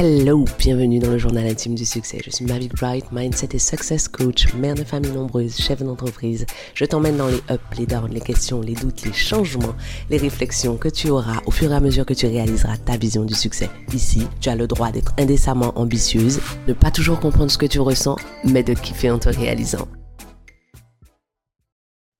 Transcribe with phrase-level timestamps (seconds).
[0.00, 2.20] Hello, bienvenue dans le journal intime du succès.
[2.24, 6.46] Je suis Mavic Bright, mindset et success coach, mère de famille nombreuse, chef d'entreprise.
[6.74, 9.74] Je t'emmène dans les ups, les downs, les questions, les doutes, les changements,
[10.08, 13.24] les réflexions que tu auras au fur et à mesure que tu réaliseras ta vision
[13.24, 13.70] du succès.
[13.92, 16.38] Ici, tu as le droit d'être indécemment ambitieuse,
[16.68, 19.88] de pas toujours comprendre ce que tu ressens, mais de kiffer en te réalisant.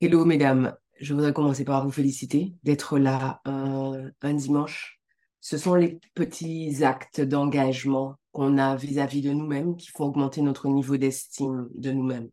[0.00, 4.97] Hello mesdames, je voudrais commencer par vous féliciter d'être là un, un dimanche
[5.48, 10.68] ce sont les petits actes d'engagement qu'on a vis-à-vis de nous-mêmes qui font augmenter notre
[10.68, 12.28] niveau d'estime de nous-mêmes.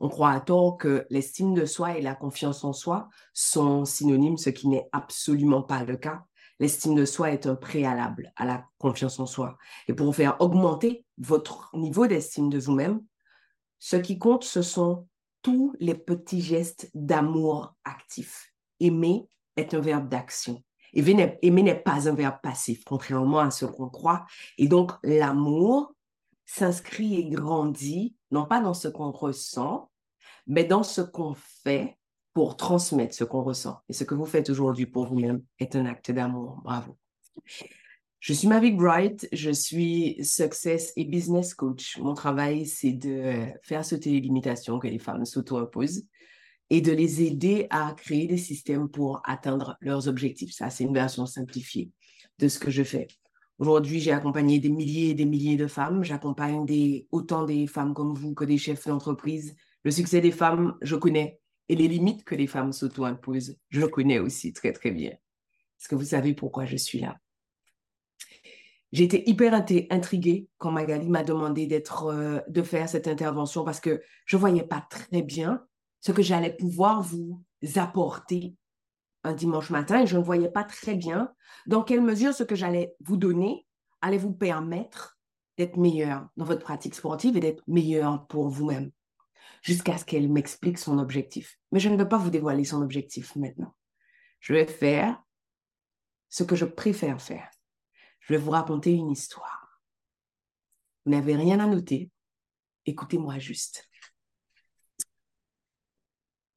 [0.00, 4.38] On croit à tort que l'estime de soi et la confiance en soi sont synonymes,
[4.38, 6.24] ce qui n'est absolument pas le cas.
[6.58, 9.58] L'estime de soi est un préalable à la confiance en soi.
[9.86, 13.02] Et pour faire augmenter votre niveau d'estime de vous-même,
[13.78, 15.06] ce qui compte, ce sont
[15.42, 18.54] tous les petits gestes d'amour actif.
[18.80, 20.64] Aimer est un verbe d'action.
[20.94, 24.26] Aimer n'est pas un verbe passif, contrairement à ce qu'on croit.
[24.58, 25.94] Et donc, l'amour
[26.46, 29.90] s'inscrit et grandit, non pas dans ce qu'on ressent,
[30.46, 31.96] mais dans ce qu'on fait
[32.32, 33.80] pour transmettre ce qu'on ressent.
[33.88, 36.60] Et ce que vous faites aujourd'hui pour vous-même est un acte d'amour.
[36.64, 36.96] Bravo.
[38.20, 41.98] Je suis Mavic Bright, je suis success et business coach.
[41.98, 46.06] Mon travail, c'est de faire sauter les limitations que les femmes s'auto-imposent
[46.70, 50.52] et de les aider à créer des systèmes pour atteindre leurs objectifs.
[50.52, 51.90] Ça, c'est une version simplifiée
[52.38, 53.06] de ce que je fais.
[53.58, 56.02] Aujourd'hui, j'ai accompagné des milliers et des milliers de femmes.
[56.02, 56.66] J'accompagne
[57.12, 59.54] autant des femmes comme vous que des chefs d'entreprise.
[59.84, 61.40] Le succès des femmes, je connais.
[61.68, 65.10] Et les limites que les femmes s'auto-imposent, je connais aussi très, très bien.
[65.10, 67.16] Est-ce que vous savez pourquoi je suis là?
[68.92, 71.68] J'ai été hyper intriguée quand Magali m'a demandé
[72.04, 75.64] euh, de faire cette intervention parce que je ne voyais pas très bien
[76.04, 77.42] ce que j'allais pouvoir vous
[77.76, 78.54] apporter
[79.22, 81.32] un dimanche matin et je ne voyais pas très bien
[81.66, 83.66] dans quelle mesure ce que j'allais vous donner
[84.02, 85.18] allait vous permettre
[85.56, 88.90] d'être meilleur dans votre pratique sportive et d'être meilleur pour vous-même?
[89.62, 91.58] Jusqu'à ce qu'elle m'explique son objectif.
[91.72, 93.74] Mais je ne veux pas vous dévoiler son objectif maintenant.
[94.40, 95.22] Je vais faire
[96.28, 97.48] ce que je préfère faire.
[98.20, 99.80] Je vais vous raconter une histoire.
[101.06, 102.10] Vous n'avez rien à noter.
[102.84, 103.88] Écoutez-moi juste.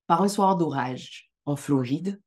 [0.07, 2.21] Par un soir d'orage en Floride,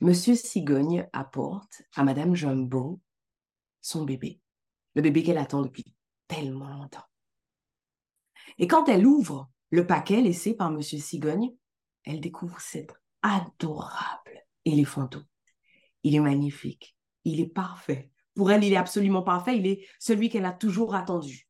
[0.00, 3.00] Monsieur Cigogne apporte à Madame Jumbo
[3.80, 4.40] son bébé,
[4.94, 5.94] le bébé qu'elle attend depuis
[6.26, 7.04] tellement longtemps.
[8.58, 11.54] Et quand elle ouvre le paquet laissé par Monsieur Cigogne,
[12.02, 15.20] elle découvre cet adorable éléphanto.
[16.02, 18.10] Il est magnifique, il est parfait.
[18.34, 21.48] Pour elle, il est absolument parfait, il est celui qu'elle a toujours attendu.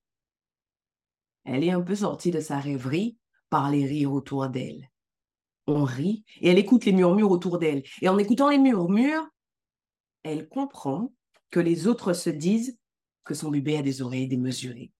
[1.45, 3.17] Elle est un peu sortie de sa rêverie
[3.49, 4.91] par les rires autour d'elle
[5.67, 7.83] on rit et elle écoute les murmures autour d'elle.
[8.01, 9.27] Et en écoutant les murmures,
[10.23, 11.13] elle comprend
[11.51, 12.79] que les autres se disent
[13.25, 14.93] que son bébé a des oreilles démesurées.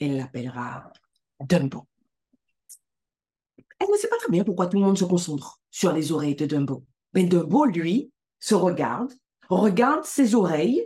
[0.00, 0.92] Elle l'appellera
[1.40, 1.86] Dumbo.
[3.78, 6.34] Elle ne sait pas très bien pourquoi tout le monde se concentre sur les oreilles
[6.34, 6.84] de Dumbo.
[7.14, 9.12] Mais Dumbo, lui, se regarde,
[9.48, 10.84] regarde ses oreilles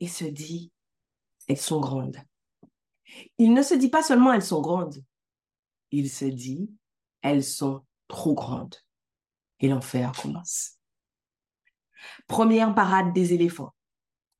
[0.00, 0.72] et se dit,
[1.48, 2.18] elles sont grandes.
[3.38, 5.02] Il ne se dit pas seulement elles sont grandes,
[5.90, 6.70] il se dit,
[7.20, 8.76] elles sont trop grande.
[9.60, 10.78] Et l'enfer commence.
[12.26, 13.74] Première parade des éléphants.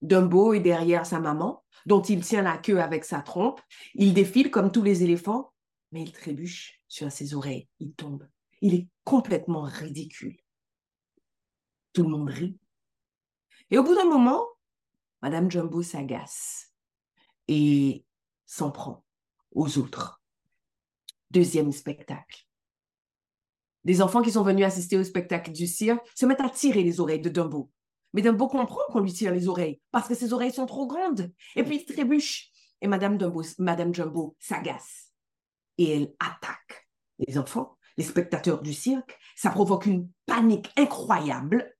[0.00, 3.60] Dumbo est derrière sa maman, dont il tient la queue avec sa trompe.
[3.94, 5.52] Il défile comme tous les éléphants,
[5.92, 7.68] mais il trébuche sur ses oreilles.
[7.78, 8.28] Il tombe.
[8.60, 10.38] Il est complètement ridicule.
[11.92, 12.58] Tout le monde rit.
[13.70, 14.46] Et au bout d'un moment,
[15.22, 16.72] Madame Jumbo s'agace
[17.48, 18.04] et
[18.44, 19.04] s'en prend
[19.52, 20.20] aux autres.
[21.30, 22.46] Deuxième spectacle.
[23.84, 27.00] Des enfants qui sont venus assister au spectacle du cirque se mettent à tirer les
[27.00, 27.70] oreilles de Dumbo.
[28.12, 31.32] Mais Dumbo comprend qu'on lui tire les oreilles parce que ses oreilles sont trop grandes.
[31.56, 32.50] Et puis il trébuche.
[32.80, 35.12] Et Madame, Dumbo, Madame Jumbo s'agace.
[35.78, 36.88] Et elle attaque
[37.18, 39.18] les enfants, les spectateurs du cirque.
[39.36, 41.74] Ça provoque une panique incroyable.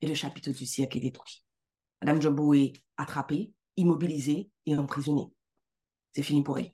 [0.00, 1.44] Et le chapiteau du cirque est détruit.
[2.02, 5.32] Madame Jumbo est attrapée, immobilisée et emprisonnée.
[6.14, 6.72] C'est fini pour elle.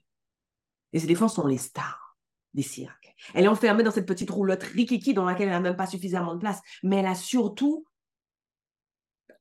[0.91, 2.08] Les éléphants sont les stars
[2.53, 3.15] des cirques.
[3.33, 6.33] Elle est enfermée dans cette petite roulotte rikiki dans laquelle elle n'a même pas suffisamment
[6.33, 7.85] de place, mais elle a surtout,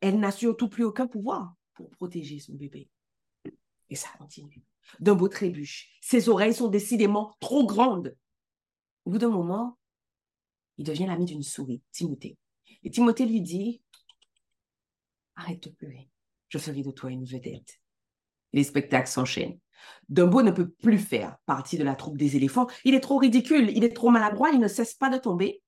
[0.00, 2.88] elle n'a surtout plus aucun pouvoir pour protéger son bébé.
[3.90, 4.62] Et ça continue.
[5.00, 5.90] D'un beau trébuche.
[6.00, 8.16] Ses oreilles sont décidément trop grandes.
[9.04, 9.78] Au bout d'un moment,
[10.76, 12.36] il devient l'ami d'une souris, Timothée.
[12.84, 13.82] Et Timothée lui dit,
[15.36, 16.08] arrête de pleurer,
[16.48, 17.80] je ferai de toi une vedette.
[18.52, 19.58] les spectacles s'enchaînent.
[20.08, 22.66] Dumbo ne peut plus faire partie de la troupe des éléphants.
[22.84, 25.62] Il est trop ridicule, il est trop maladroit, il ne cesse pas de tomber.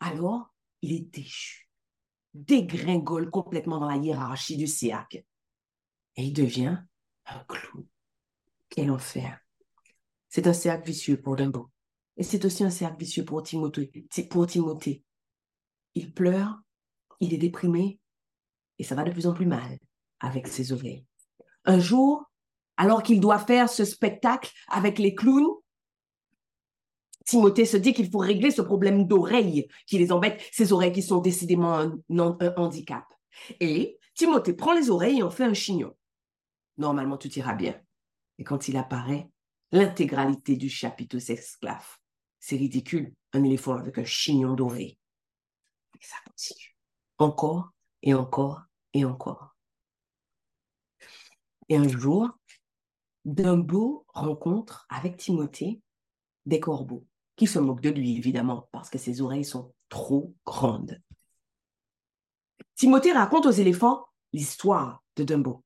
[0.00, 1.68] Alors, il est déchu,
[2.34, 5.24] dégringole complètement dans la hiérarchie du cirque.
[6.16, 6.78] Et il devient
[7.26, 7.86] un clou.
[8.68, 9.40] Quel enfer.
[10.28, 11.70] C'est un cercle vicieux pour Dumbo.
[12.16, 13.90] Et c'est aussi un cercle vicieux pour Timothée.
[14.30, 15.02] Pour Timothée.
[15.94, 16.60] Il pleure,
[17.20, 18.00] il est déprimé,
[18.78, 19.78] et ça va de plus en plus mal
[20.20, 21.06] avec ses oreilles.
[21.64, 22.24] Un jour,
[22.76, 25.54] alors qu'il doit faire ce spectacle avec les clowns,
[27.24, 31.02] Timothée se dit qu'il faut régler ce problème d'oreilles qui les embête, ces oreilles qui
[31.02, 33.04] sont décidément un, handicap.
[33.60, 35.96] Et Timothée prend les oreilles et en fait un chignon.
[36.76, 37.80] Normalement, tout ira bien.
[38.38, 39.30] Et quand il apparaît,
[39.72, 41.86] l'intégralité du chapitre s'esclave.
[42.40, 44.98] C'est ridicule, un éléphant avec un chignon d'oreille.
[45.98, 46.76] Et ça continue.
[47.18, 47.70] Encore
[48.02, 48.62] et encore
[48.92, 49.56] et encore.
[51.68, 52.28] Et un jour,
[53.24, 55.80] Dumbo rencontre avec Timothée
[56.46, 57.06] des corbeaux
[57.36, 61.00] qui se moquent de lui, évidemment, parce que ses oreilles sont trop grandes.
[62.76, 65.64] Timothée raconte aux éléphants l'histoire de Dumbo,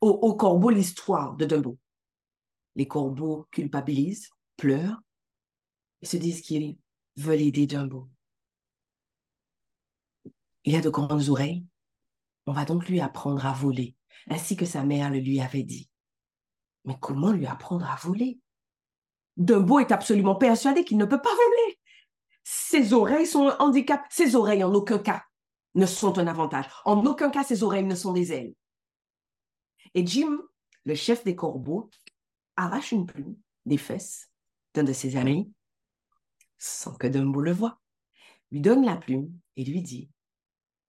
[0.00, 1.78] aux, corbeaux l'histoire de Dumbo.
[2.76, 5.00] Les corbeaux culpabilisent, pleurent
[6.02, 6.78] et se disent qu'ils
[7.16, 8.08] veulent aider Dumbo.
[10.64, 11.64] Il a de grandes oreilles.
[12.46, 13.94] On va donc lui apprendre à voler,
[14.28, 15.89] ainsi que sa mère le lui avait dit.
[16.84, 18.40] Mais comment lui apprendre à voler?
[19.36, 21.78] Dumbo est absolument persuadé qu'il ne peut pas voler.
[22.44, 24.02] Ses oreilles sont un handicap.
[24.10, 25.24] Ses oreilles, en aucun cas,
[25.74, 26.66] ne sont un avantage.
[26.84, 28.54] En aucun cas, ses oreilles ne sont des ailes.
[29.94, 30.38] Et Jim,
[30.84, 31.90] le chef des corbeaux,
[32.56, 33.36] arrache une plume
[33.66, 34.30] des fesses
[34.74, 35.52] d'un de ses amis,
[36.58, 37.80] sans que Dumbo le voie,
[38.50, 40.10] lui donne la plume et lui dit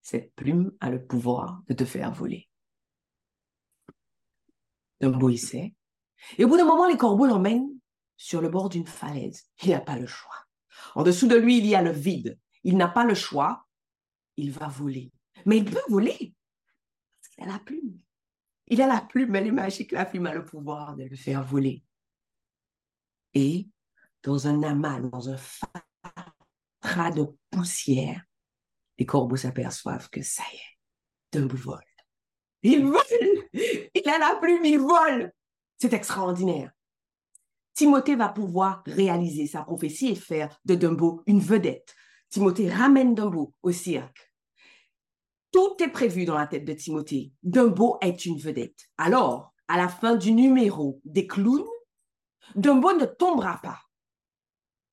[0.01, 2.49] Cette plume a le pouvoir de te faire voler.
[4.99, 5.73] Dumbo y sait.
[6.37, 7.69] Et au bout d'un moment, les corbeaux l'emmènent
[8.17, 9.45] sur le bord d'une falaise.
[9.63, 10.35] Il n'a pas le choix.
[10.95, 12.39] En dessous de lui, il y a le vide.
[12.63, 13.65] Il n'a pas le choix.
[14.37, 15.11] Il va voler.
[15.45, 16.33] Mais il peut voler
[17.21, 17.99] parce qu'il a la plume.
[18.67, 19.91] Il a la plume, elle est magique.
[19.91, 21.83] La plume a le pouvoir de le faire voler.
[23.33, 23.67] Et
[24.23, 28.23] dans un amas, dans un fatras de poussière,
[28.97, 30.77] les corbeaux s'aperçoivent que ça y est,
[31.31, 31.79] Dumbo vole.
[32.63, 33.49] Il vole!
[33.53, 35.33] Il a la plume, il vole!
[35.81, 36.71] C'est extraordinaire.
[37.73, 41.95] Timothée va pouvoir réaliser sa prophétie et faire de Dumbo une vedette.
[42.29, 44.31] Timothée ramène Dumbo au cirque.
[45.51, 47.33] Tout est prévu dans la tête de Timothée.
[47.41, 48.91] Dumbo est une vedette.
[48.99, 51.65] Alors, à la fin du numéro des clowns,
[52.53, 53.79] Dumbo ne tombera pas.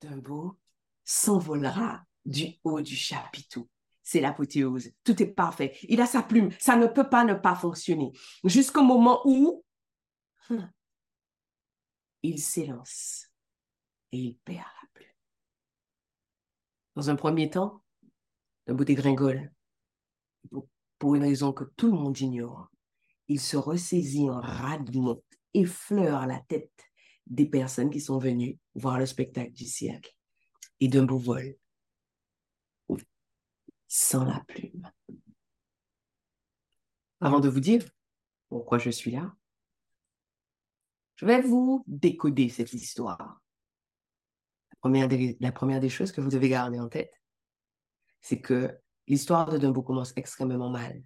[0.00, 0.58] Dumbo
[1.04, 3.68] s'envolera du haut du chapiteau.
[4.02, 4.88] C'est l'apothéose.
[5.04, 5.76] Tout est parfait.
[5.82, 6.48] Il a sa plume.
[6.58, 8.10] Ça ne peut pas ne pas fonctionner.
[8.42, 9.62] Jusqu'au moment où
[10.48, 10.66] hum,
[12.22, 13.26] il s'élance
[14.12, 15.08] et il perd la plume.
[16.96, 17.82] Dans un premier temps,
[18.66, 19.52] le bout dégringole,
[20.98, 22.70] pour une raison que tout le monde ignore.
[23.28, 25.22] Il se ressaisit en radement,
[25.54, 26.72] effleure la tête
[27.26, 30.14] des personnes qui sont venues voir le spectacle du siècle
[30.80, 31.56] et d'un beau vol
[33.86, 34.90] sans la plume.
[37.20, 37.84] Avant de vous dire
[38.48, 39.34] pourquoi je suis là,
[41.18, 43.40] je vais vous décoder cette histoire.
[44.70, 47.12] La première, des, choses que vous devez garder en tête,
[48.20, 48.78] c'est que
[49.08, 51.02] l'histoire de Dumbo commence extrêmement mal.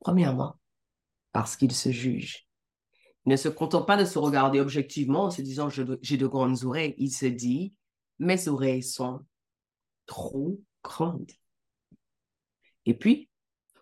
[0.00, 0.58] Premièrement,
[1.32, 2.48] parce qu'il se juge.
[3.26, 6.64] Il ne se contente pas de se regarder objectivement en se disant j'ai de grandes
[6.64, 6.94] oreilles.
[6.96, 7.74] Il se dit
[8.18, 9.20] mes oreilles sont
[10.06, 11.30] trop grandes.
[12.86, 13.28] Et puis,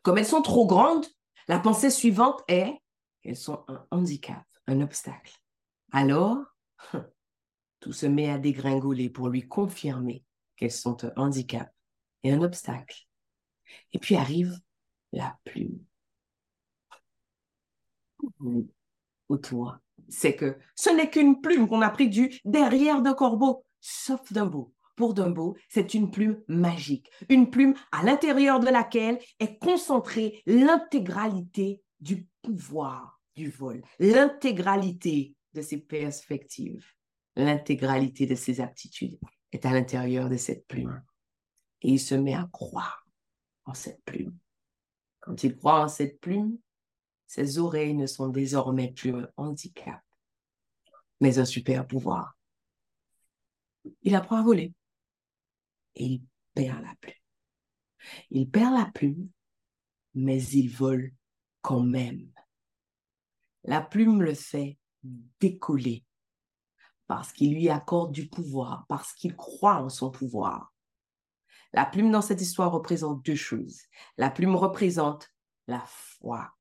[0.02, 1.06] comme elles sont trop grandes,
[1.46, 2.74] la pensée suivante est
[3.22, 5.34] qu'elles sont un handicap un obstacle.
[5.92, 6.38] Alors,
[7.80, 10.24] tout se met à dégringoler pour lui confirmer
[10.56, 11.72] qu'elles sont un handicap
[12.22, 13.06] et un obstacle.
[13.92, 14.58] Et puis arrive
[15.12, 15.78] la plume.
[19.28, 19.76] Autour,
[20.08, 24.72] c'est que ce n'est qu'une plume qu'on a pris du derrière de corbeau, sauf Dumbo.
[24.94, 31.82] Pour Dumbo, c'est une plume magique, une plume à l'intérieur de laquelle est concentrée l'intégralité
[32.00, 36.86] du pouvoir du vol, l'intégralité de ses perspectives,
[37.36, 39.18] l'intégralité de ses aptitudes
[39.52, 41.02] est à l'intérieur de cette plume.
[41.82, 43.06] Et il se met à croire
[43.66, 44.36] en cette plume.
[45.20, 46.58] Quand il croit en cette plume,
[47.26, 50.00] ses oreilles ne sont désormais plus un handicap,
[51.20, 52.36] mais un super pouvoir.
[54.02, 54.72] Il apprend à voler
[55.96, 56.22] et il
[56.54, 57.14] perd la plume.
[58.30, 59.28] Il perd la plume,
[60.14, 61.12] mais il vole
[61.60, 62.30] quand même.
[63.66, 64.78] La plume le fait
[65.40, 66.04] décoller
[67.06, 70.72] parce qu'il lui accorde du pouvoir, parce qu'il croit en son pouvoir.
[71.72, 73.82] La plume dans cette histoire représente deux choses.
[74.16, 75.30] La plume représente
[75.66, 76.52] la foi.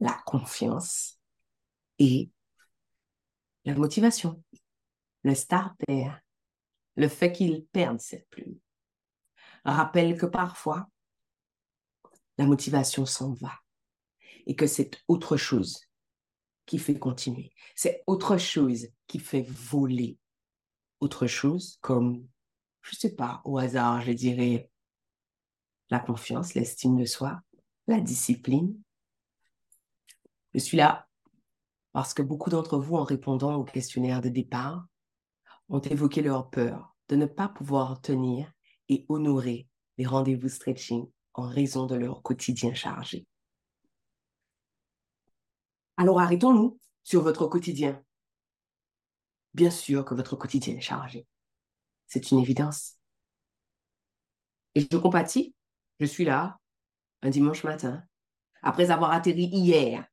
[0.00, 1.18] la confiance
[1.98, 2.30] et
[3.64, 4.42] la motivation,
[5.24, 6.10] le starter,
[6.94, 8.58] le fait qu'il perde cette plume.
[9.64, 10.88] Rappelle que parfois,
[12.38, 13.52] la motivation s'en va
[14.48, 15.82] et que c'est autre chose
[16.66, 17.52] qui fait continuer.
[17.76, 20.18] C'est autre chose qui fait voler.
[21.00, 22.26] Autre chose comme,
[22.82, 24.70] je sais pas, au hasard, je dirais
[25.90, 27.40] la confiance, l'estime de soi,
[27.86, 28.74] la discipline.
[30.54, 31.06] Je suis là
[31.92, 34.86] parce que beaucoup d'entre vous, en répondant au questionnaire de départ,
[35.68, 38.50] ont évoqué leur peur de ne pas pouvoir tenir
[38.88, 43.26] et honorer les rendez-vous stretching en raison de leur quotidien chargé.
[45.98, 48.00] Alors arrêtons-nous sur votre quotidien.
[49.52, 51.26] Bien sûr que votre quotidien est chargé.
[52.06, 52.94] C'est une évidence.
[54.76, 55.56] Et je compatis,
[55.98, 56.60] je suis là
[57.22, 58.04] un dimanche matin,
[58.62, 60.06] après avoir atterri hier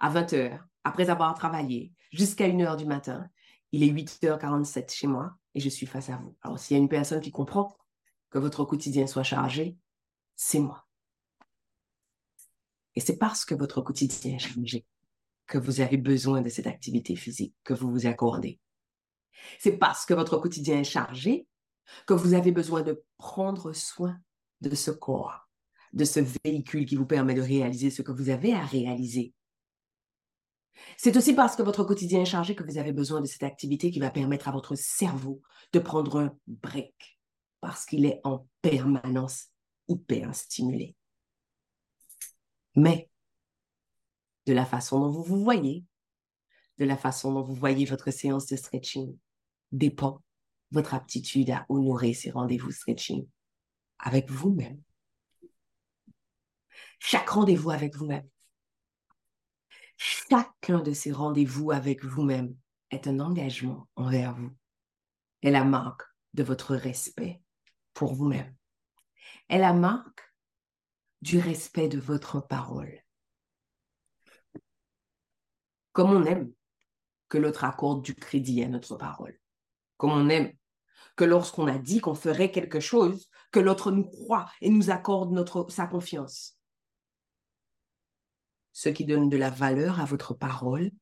[0.00, 3.28] à 20 h après avoir travaillé jusqu'à 1 h du matin.
[3.72, 6.34] Il est 8h47 chez moi et je suis face à vous.
[6.40, 7.76] Alors, s'il y a une personne qui comprend
[8.30, 9.76] que votre quotidien soit chargé,
[10.36, 10.86] c'est moi.
[12.94, 14.86] Et c'est parce que votre quotidien est chargé
[15.48, 18.60] que vous avez besoin de cette activité physique que vous vous accordez.
[19.58, 21.46] C'est parce que votre quotidien est chargé
[22.06, 24.18] que vous avez besoin de prendre soin
[24.60, 25.48] de ce corps,
[25.92, 29.32] de ce véhicule qui vous permet de réaliser ce que vous avez à réaliser.
[30.96, 33.90] C'est aussi parce que votre quotidien est chargé que vous avez besoin de cette activité
[33.90, 35.40] qui va permettre à votre cerveau
[35.72, 37.18] de prendre un break
[37.60, 39.46] parce qu'il est en permanence
[39.88, 40.94] hyper stimulé.
[42.76, 43.08] Mais
[44.48, 45.84] de la façon dont vous vous voyez,
[46.78, 49.14] de la façon dont vous voyez votre séance de stretching,
[49.72, 50.22] dépend
[50.70, 53.28] votre aptitude à honorer ces rendez-vous stretching
[53.98, 54.80] avec vous-même.
[56.98, 58.26] Chaque rendez-vous avec vous-même.
[59.98, 62.56] Chacun de ces rendez-vous avec vous-même
[62.90, 64.56] est un engagement envers vous.
[65.42, 67.42] est la marque de votre respect
[67.92, 68.56] pour vous-même.
[69.50, 70.22] est la marque
[71.20, 73.02] du respect de votre parole.
[75.98, 76.52] Comme on aime
[77.28, 79.36] que l'autre accorde du crédit à notre parole.
[79.96, 80.52] Comme on aime
[81.16, 85.32] que lorsqu'on a dit qu'on ferait quelque chose, que l'autre nous croit et nous accorde
[85.32, 86.56] notre, sa confiance.
[88.72, 90.92] Ce qui donne de la valeur à votre parole,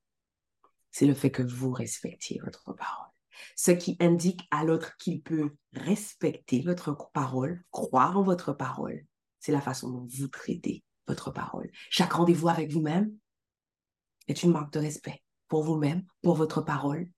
[0.91, 3.11] c'est le fait que vous respectiez votre parole.
[3.55, 9.05] Ce qui indique à l'autre qu'il peut respecter votre parole, croire en votre parole,
[9.41, 11.71] c'est la façon dont vous traitez votre parole.
[11.91, 13.15] Chaque rendez-vous avec vous-même
[14.29, 17.09] est une marque de respect pour vous-même, pour votre parole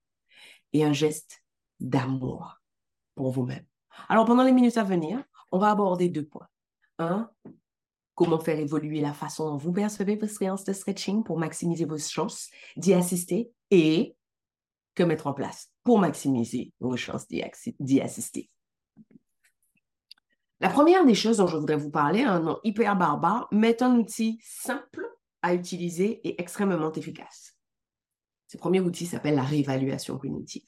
[0.73, 1.43] et un geste
[1.79, 2.61] d'amour
[3.15, 3.65] pour vous-même.
[4.07, 6.47] Alors, pendant les minutes à venir, on va aborder deux points.
[6.99, 7.29] Un,
[8.15, 11.97] comment faire évoluer la façon dont vous percevez vos séances de stretching pour maximiser vos
[11.97, 14.15] chances d'y assister et
[14.95, 18.49] que mettre en place pour maximiser vos chances d'y assister.
[20.59, 23.95] La première des choses dont je voudrais vous parler, un nom hyper barbare, mais un
[23.95, 25.07] outil simple
[25.41, 27.57] à utiliser et extrêmement efficace.
[28.47, 30.67] Ce premier outil s'appelle la réévaluation cognitive.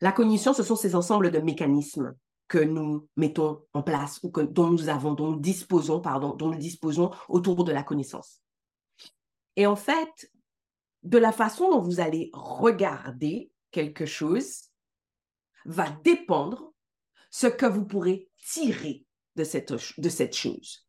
[0.00, 2.16] La cognition, ce sont ces ensembles de mécanismes
[2.48, 6.50] que nous mettons en place ou que, dont nous avons, dont nous disposons, pardon, dont
[6.50, 8.42] nous disposons autour de la connaissance.
[9.56, 10.30] Et en fait,
[11.02, 14.70] de la façon dont vous allez regarder quelque chose
[15.64, 16.72] va dépendre
[17.30, 19.06] ce que vous pourrez tirer
[19.36, 20.86] de cette, de cette chose.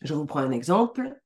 [0.00, 1.20] Je vous prends un exemple.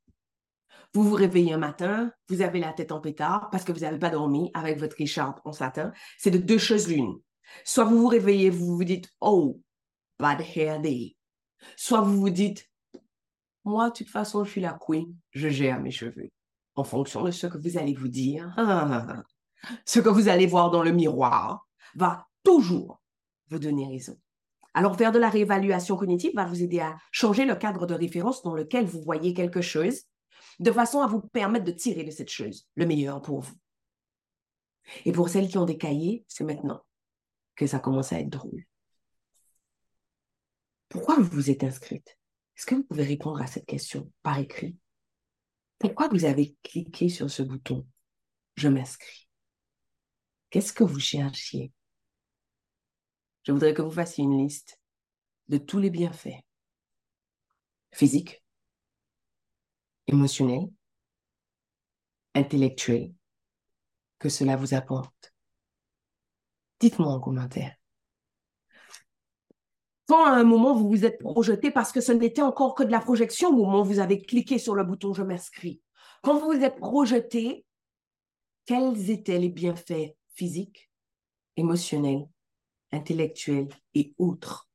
[0.93, 3.99] Vous vous réveillez un matin, vous avez la tête en pétard parce que vous n'avez
[3.99, 5.93] pas dormi avec votre écharpe en satin.
[6.19, 7.15] C'est de deux choses l'une.
[7.65, 9.61] Soit vous vous réveillez, vous vous dites, oh,
[10.19, 11.17] bad hair day.
[11.77, 12.69] Soit vous vous dites,
[13.65, 16.31] moi, de toute façon, je suis la queen, je gère mes cheveux.
[16.75, 18.53] En fonction de ce que vous allez vous dire,
[19.85, 23.01] ce que vous allez voir dans le miroir va toujours
[23.49, 24.19] vous donner raison.
[24.75, 28.43] Alors, faire de la réévaluation cognitive va vous aider à changer le cadre de référence
[28.43, 30.03] dans lequel vous voyez quelque chose
[30.61, 33.55] de façon à vous permettre de tirer de cette chose le meilleur pour vous.
[35.05, 36.83] Et pour celles qui ont des cahiers, c'est maintenant
[37.57, 38.65] que ça commence à être drôle.
[40.89, 42.19] Pourquoi vous vous êtes inscrite?
[42.57, 44.77] Est-ce que vous pouvez répondre à cette question par écrit?
[45.79, 47.87] Pourquoi vous avez cliqué sur ce bouton
[48.57, 49.29] Je m'inscris
[50.51, 51.73] Qu'est-ce que vous cherchiez?
[53.43, 54.79] Je voudrais que vous fassiez une liste
[55.49, 56.41] de tous les bienfaits
[57.93, 58.43] physiques,
[60.07, 60.69] émotionnel,
[62.35, 63.13] intellectuel
[64.19, 65.35] que cela vous apporte.
[66.79, 67.75] Dites-moi en commentaire.
[70.07, 72.91] Quand à un moment vous vous êtes projeté parce que ce n'était encore que de
[72.91, 75.81] la projection au moment où vous avez cliqué sur le bouton je m'inscris.
[76.23, 77.65] Quand vous vous êtes projeté,
[78.67, 80.91] quels étaient les bienfaits physiques,
[81.57, 82.29] émotionnels,
[82.93, 84.69] intellectuels et autres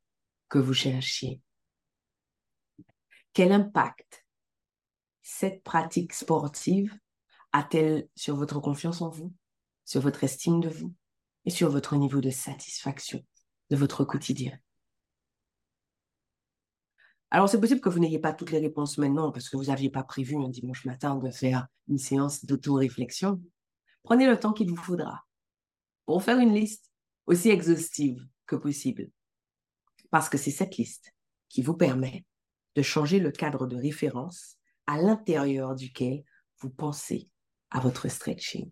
[0.50, 1.42] que vous cherchiez
[3.34, 4.26] Quel impact
[5.22, 6.98] cette pratique sportive
[7.52, 9.34] a-t-elle sur votre confiance en vous,
[9.86, 10.94] sur votre estime de vous
[11.46, 13.24] et sur votre niveau de satisfaction
[13.70, 14.58] de votre quotidien?
[17.32, 19.90] Alors, c'est possible que vous n'ayez pas toutes les réponses maintenant parce que vous n'aviez
[19.90, 23.42] pas prévu un dimanche matin de faire une séance d'auto-réflexion.
[24.04, 25.26] Prenez le temps qu'il vous faudra
[26.06, 26.92] pour faire une liste
[27.26, 29.10] aussi exhaustive que possible.
[30.12, 31.14] Parce que c'est cette liste
[31.50, 32.26] qui vous permet
[32.76, 36.24] de changer le cadre de référence à l'intérieur duquel
[36.60, 37.30] vous pensez
[37.72, 38.72] à votre stretching.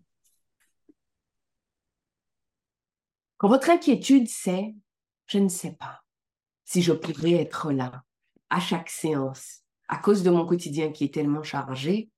[3.36, 4.74] Quand votre inquiétude, c'est
[5.26, 6.04] je ne sais pas
[6.64, 8.04] si je pourrais être là
[8.50, 12.10] à chaque séance à cause de mon quotidien qui est tellement chargé,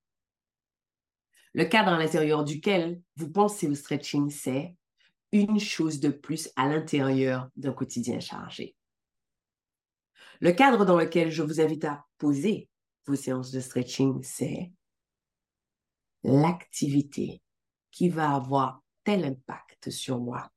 [1.52, 4.76] le cadre à l'intérieur duquel vous pensez au stretching, c'est
[5.32, 8.76] une chose de plus à l'intérieur d'un quotidien chargé.
[10.40, 12.68] Le cadre dans lequel je vous invite à poser
[13.06, 14.72] vos séances de stretching, c'est
[16.22, 17.40] l'activité
[17.90, 20.50] qui va avoir tel impact sur moi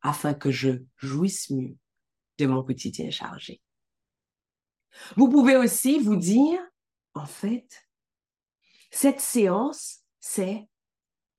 [0.00, 1.76] afin que je jouisse mieux
[2.38, 3.60] de mon quotidien chargé.
[5.16, 6.60] Vous pouvez aussi vous dire,
[7.14, 7.86] en fait,
[8.90, 10.68] cette séance, c'est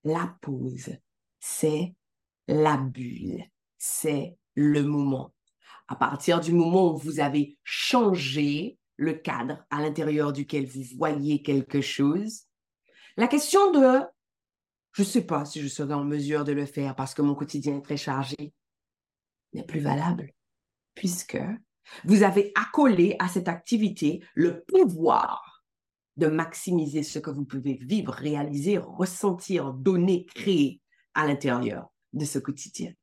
[0.04, 0.98] la pause,
[1.40, 1.96] c'est
[2.48, 3.44] la bulle,
[3.78, 5.34] c'est le moment.
[5.88, 11.42] À partir du moment où vous avez changé le cadre à l'intérieur duquel vous voyez
[11.42, 12.44] quelque chose,
[13.16, 14.02] la question de
[14.94, 17.36] je ne sais pas si je serai en mesure de le faire parce que mon
[17.36, 18.52] quotidien est très chargé
[19.54, 20.34] n'est plus valable,
[20.96, 21.38] puisque
[22.04, 25.64] vous avez accolé à cette activité le pouvoir
[26.18, 30.82] de maximiser ce que vous pouvez vivre, réaliser, ressentir, donner, créer
[31.14, 32.94] à l'intérieur de ce quotidien.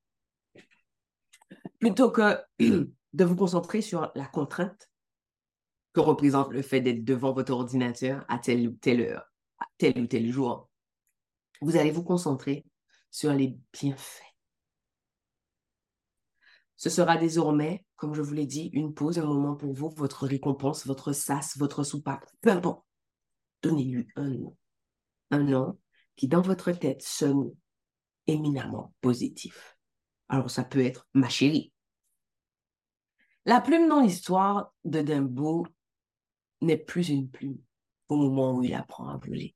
[1.81, 4.91] Plutôt que de vous concentrer sur la contrainte
[5.93, 9.25] que représente le fait d'être devant votre ordinateur à telle ou telle heure,
[9.59, 10.69] à tel ou tel jour,
[11.61, 12.67] vous allez vous concentrer
[13.11, 14.23] sur les bienfaits.
[16.77, 20.27] Ce sera désormais comme je vous l'ai dit, une pause, un moment pour vous, votre
[20.27, 22.85] récompense, votre sas, votre soupape, peu importe.
[23.63, 24.57] Donnez-lui un nom.
[25.31, 25.79] Un nom
[26.15, 27.51] qui, dans votre tête, sonne
[28.27, 29.77] éminemment positif.
[30.29, 31.73] Alors, ça peut être ma chérie.
[33.45, 35.67] La plume dans l'histoire de Dumbo
[36.61, 37.61] n'est plus une plume
[38.09, 39.55] au moment où il apprend à voler.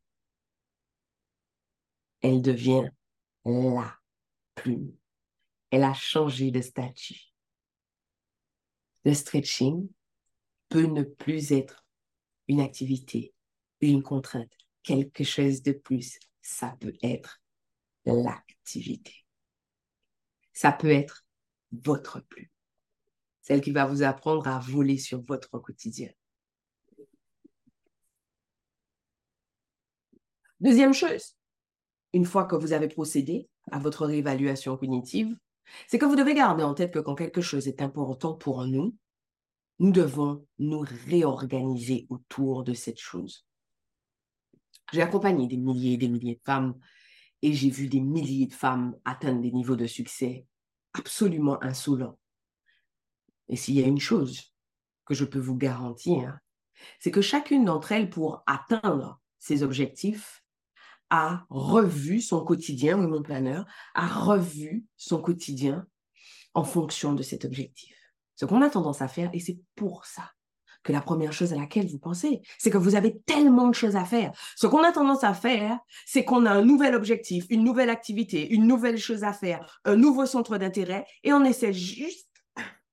[2.21, 2.91] Elle devient
[3.45, 3.97] la
[4.55, 4.93] plume.
[5.71, 7.29] Elle a changé de statut
[9.09, 9.89] le stretching
[10.69, 11.87] peut ne plus être
[12.47, 13.33] une activité,
[13.81, 14.53] une contrainte,
[14.83, 16.19] quelque chose de plus.
[16.43, 17.41] Ça peut être
[20.53, 21.25] Ça peut être
[21.73, 22.49] votre plume,
[23.41, 26.11] celle qui va vous apprendre à voler sur votre quotidien.
[30.61, 31.37] Deuxième chose,
[32.13, 35.37] une fois que vous avez procédé à votre réévaluation cognitive,
[35.87, 38.97] c'est que vous devez garder en tête que quand quelque chose est important pour nous,
[39.79, 43.47] nous devons nous réorganiser autour de cette chose.
[44.93, 46.75] J'ai accompagné des milliers et des milliers de femmes
[47.43, 50.47] et j'ai vu des milliers de femmes atteindre des niveaux de succès
[50.95, 52.19] absolument insolents.
[53.49, 54.55] Et s'il y a une chose
[55.05, 56.39] que je peux vous garantir,
[57.01, 60.43] c'est que chacune d'entre elles, pour atteindre ses objectifs,
[61.11, 65.87] a revu son quotidien, mon planeur, a revu son quotidien
[66.55, 67.97] en fonction de cet objectif.
[68.37, 70.31] Ce qu'on a tendance à faire, et c'est pour ça
[70.83, 73.97] que la première chose à laquelle vous pensez, c'est que vous avez tellement de choses
[73.97, 74.33] à faire.
[74.57, 78.49] Ce qu'on a tendance à faire, c'est qu'on a un nouvel objectif, une nouvelle activité,
[78.51, 82.29] une nouvelle chose à faire, un nouveau centre d'intérêt, et on essaie juste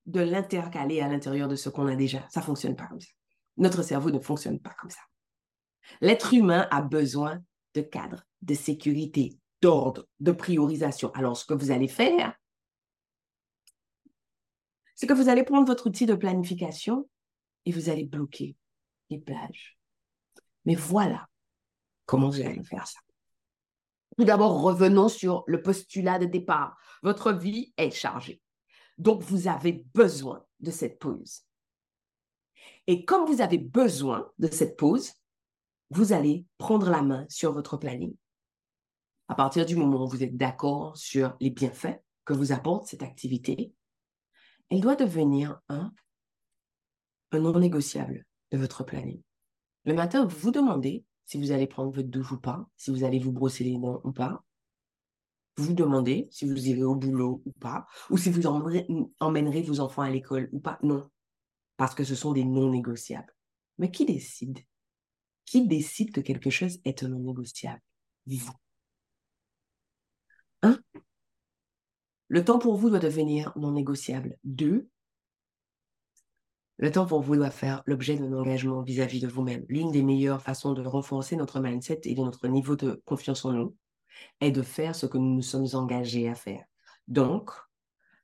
[0.05, 2.25] de l'intercaler à l'intérieur de ce qu'on a déjà.
[2.29, 3.09] Ça ne fonctionne pas comme ça.
[3.57, 4.99] Notre cerveau ne fonctionne pas comme ça.
[6.01, 7.41] L'être humain a besoin
[7.73, 11.11] de cadre, de sécurité, d'ordre, de priorisation.
[11.13, 12.33] Alors, ce que vous allez faire,
[14.95, 17.07] c'est que vous allez prendre votre outil de planification
[17.65, 18.55] et vous allez bloquer
[19.09, 19.77] les plages.
[20.65, 21.27] Mais voilà
[22.05, 22.99] comment vous allez faire ça.
[24.17, 26.77] Tout d'abord, revenons sur le postulat de départ.
[27.03, 28.41] Votre vie est chargée.
[28.97, 31.41] Donc, vous avez besoin de cette pause.
[32.87, 35.11] Et comme vous avez besoin de cette pause,
[35.89, 38.15] vous allez prendre la main sur votre planning.
[39.27, 43.03] À partir du moment où vous êtes d'accord sur les bienfaits que vous apporte cette
[43.03, 43.73] activité,
[44.69, 45.91] elle doit devenir un
[47.31, 49.21] un non négociable de votre planning.
[49.85, 53.03] Le matin, vous vous demandez si vous allez prendre votre douche ou pas, si vous
[53.03, 54.43] allez vous brosser les dents ou pas.
[55.57, 60.01] Vous demandez si vous irez au boulot ou pas, ou si vous emmènerez vos enfants
[60.01, 60.79] à l'école ou pas.
[60.83, 61.09] Non,
[61.77, 63.33] parce que ce sont des non négociables.
[63.77, 64.59] Mais qui décide?
[65.45, 67.81] Qui décide que quelque chose est un non négociable?
[68.25, 68.51] Vous.
[70.61, 70.79] Un,
[72.27, 74.37] le temps pour vous doit devenir non négociable.
[74.43, 74.89] Deux,
[76.77, 79.65] le temps pour vous doit faire l'objet d'un engagement vis-à-vis de vous-même.
[79.69, 83.53] L'une des meilleures façons de renforcer notre mindset et de notre niveau de confiance en
[83.53, 83.75] nous
[84.41, 86.63] est de faire ce que nous nous sommes engagés à faire.
[87.07, 87.51] Donc,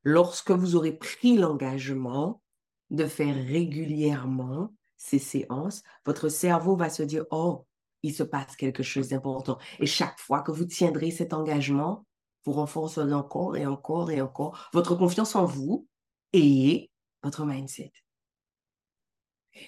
[0.04, 2.42] lorsque vous aurez pris l'engagement
[2.90, 7.66] de faire régulièrement ces séances, votre cerveau va se dire, oh,
[8.04, 9.60] il se passe quelque chose d'important.
[9.80, 12.06] Et chaque fois que vous tiendrez cet engagement,
[12.46, 15.88] vous renforcerez encore et encore et encore votre confiance en vous
[16.34, 16.92] et
[17.24, 17.92] votre mindset.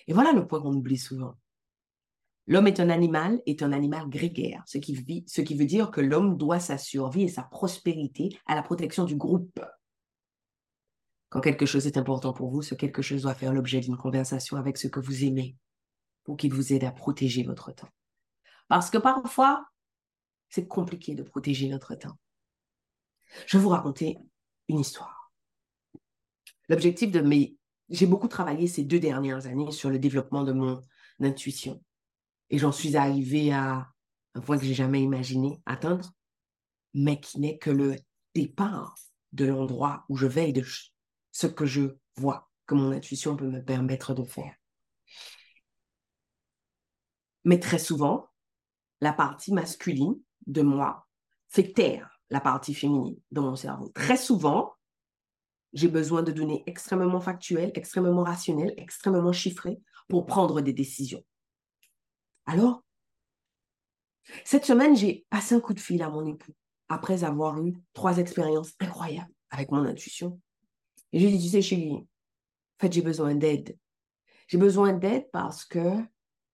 [0.08, 1.36] Et voilà le point qu'on oublie souvent.
[2.46, 6.60] L'homme est un animal, est un animal grégaire, ce qui, veut dire que l'homme doit
[6.60, 9.62] sa survie et sa prospérité à la protection du groupe.
[11.30, 14.58] Quand quelque chose est important pour vous, ce quelque chose doit faire l'objet d'une conversation
[14.58, 15.56] avec ce que vous aimez
[16.26, 17.90] pour qu'il vous aide à protéger votre temps.
[18.68, 19.66] Parce que parfois,
[20.50, 22.18] c'est compliqué de protéger notre temps.
[23.48, 24.18] Je vais vous raconter
[24.68, 25.32] une histoire.
[26.70, 27.58] L'objectif de mes
[27.90, 30.82] j'ai beaucoup travaillé ces deux dernières années sur le développement de mon
[31.22, 31.84] intuition.
[32.50, 33.92] Et j'en suis arrivée à
[34.36, 36.12] un point que j'ai jamais imaginé atteindre,
[36.94, 37.96] mais qui n'est que le
[38.36, 38.96] départ
[39.32, 40.64] de l'endroit où je vais et de
[41.32, 44.56] ce que je vois, que mon intuition peut me permettre de faire.
[47.44, 48.30] Mais très souvent,
[49.02, 50.16] la partie masculine
[50.48, 51.08] de moi
[51.50, 53.90] fait taire la partie féminine de mon cerveau.
[53.90, 54.74] Très souvent,
[55.74, 61.24] j'ai besoin de données extrêmement factuelles, extrêmement rationnelles, extrêmement chiffrées pour prendre des décisions.
[62.46, 62.84] Alors,
[64.46, 66.54] cette semaine, j'ai passé un coup de fil à mon époux
[66.90, 70.40] après avoir eu trois expériences incroyables avec mon intuition.
[71.12, 72.08] Et je lui ai dit, tu sais, chérie, en
[72.80, 73.78] fait, j'ai besoin d'aide.
[74.48, 75.98] J'ai besoin d'aide parce que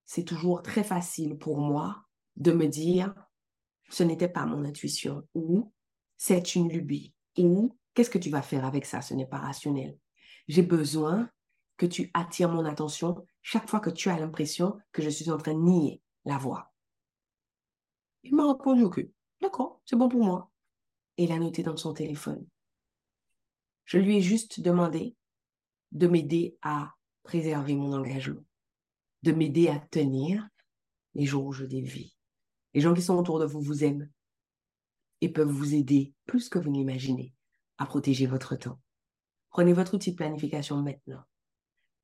[0.06, 2.04] c'est toujours très facile pour moi
[2.36, 3.14] de me dire,
[3.90, 5.72] ce n'était pas mon intuition ou
[6.16, 9.02] c'est une lubie ou Qu'est-ce que tu vas faire avec ça?
[9.02, 9.94] Ce n'est pas rationnel.
[10.48, 11.28] J'ai besoin
[11.76, 15.36] que tu attires mon attention chaque fois que tu as l'impression que je suis en
[15.36, 16.72] train de nier la voix.
[18.22, 19.02] Il m'a répondu que
[19.42, 20.50] d'accord, c'est bon pour moi.
[21.18, 22.46] Et il a noté dans son téléphone.
[23.84, 25.14] Je lui ai juste demandé
[25.92, 28.46] de m'aider à préserver mon engagement,
[29.24, 30.48] de m'aider à tenir
[31.12, 32.16] les jours où je dévie.
[32.72, 34.10] Les gens qui sont autour de vous vous aiment
[35.20, 37.34] et peuvent vous aider plus que vous n'imaginez
[37.80, 38.78] à protéger votre temps.
[39.50, 41.24] Prenez votre outil de planification maintenant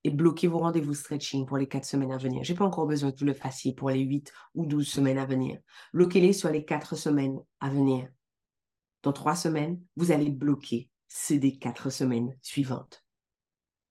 [0.02, 2.44] et bloquez vos rendez-vous stretching pour les quatre semaines à venir.
[2.44, 5.18] Je n'ai pas encore besoin que vous le fassiez pour les huit ou douze semaines
[5.18, 5.58] à venir.
[5.92, 8.08] Bloquez-les sur les quatre semaines à venir.
[9.02, 13.04] Dans trois semaines, vous allez bloquer ces des quatre semaines suivantes.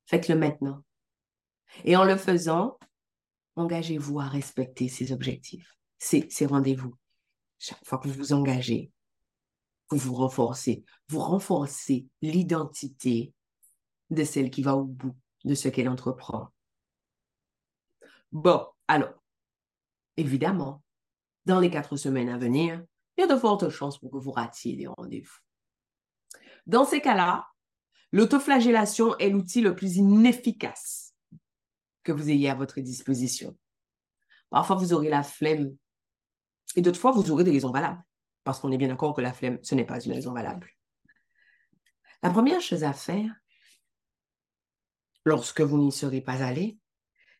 [0.05, 0.83] Faites-le maintenant.
[1.83, 2.77] Et en le faisant,
[3.57, 6.95] engagez-vous à respecter ces objectifs, ces rendez-vous.
[7.59, 8.91] Chaque fois que vous vous engagez,
[9.89, 10.83] vous vous renforcez.
[11.09, 13.33] Vous renforcez l'identité
[14.09, 16.49] de celle qui va au bout de ce qu'elle entreprend.
[18.31, 19.23] Bon, alors,
[20.17, 20.83] évidemment,
[21.45, 22.83] dans les quatre semaines à venir,
[23.17, 25.37] il y a de fortes chances pour que vous ratiez des rendez-vous.
[26.65, 27.47] Dans ces cas-là,
[28.11, 31.13] l'autoflagellation est l'outil le plus inefficace
[32.03, 33.55] que vous ayez à votre disposition.
[34.49, 35.75] Parfois, vous aurez la flemme
[36.75, 38.03] et d'autres fois, vous aurez des raisons valables
[38.45, 40.69] parce qu'on est bien d'accord que la flemme, ce n'est pas une raison valable.
[42.23, 43.33] La première chose à faire,
[45.25, 46.77] lorsque vous n'y serez pas allé,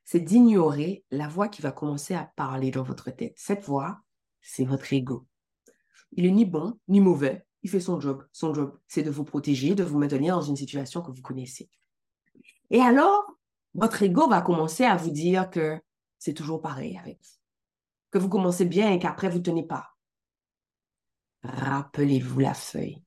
[0.03, 3.35] c'est d'ignorer la voix qui va commencer à parler dans votre tête.
[3.37, 4.01] Cette voix,
[4.41, 5.27] c'est votre ego.
[6.11, 7.45] Il est ni bon ni mauvais.
[7.61, 8.27] Il fait son job.
[8.31, 11.69] Son job, c'est de vous protéger, de vous maintenir dans une situation que vous connaissez.
[12.71, 13.25] Et alors,
[13.75, 15.79] votre ego va commencer à vous dire que
[16.17, 17.39] c'est toujours pareil avec vous.
[18.09, 19.94] Que vous commencez bien et qu'après, vous ne tenez pas.
[21.47, 23.01] Rappelez-vous la feuille.